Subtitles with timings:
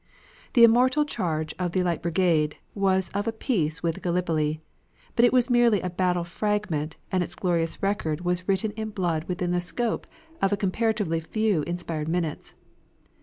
[0.53, 4.59] The immortal charge of the Light Brigade was of a piece with Gallipoli,
[5.15, 9.25] but it was merely a battle fragment and its glorious record was written in blood
[9.25, 10.07] within the scope
[10.41, 12.55] of a comparatively few inspired minutes.